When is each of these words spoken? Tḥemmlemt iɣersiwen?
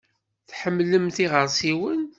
Tḥemmlemt 0.49 1.17
iɣersiwen? 1.25 2.01